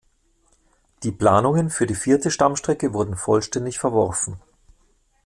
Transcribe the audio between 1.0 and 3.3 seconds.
Die Planungen für die vierte Stammstrecke wurden